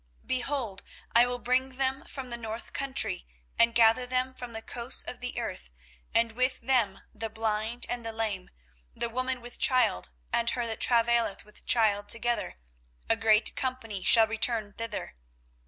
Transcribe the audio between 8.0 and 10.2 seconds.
the lame, the woman with child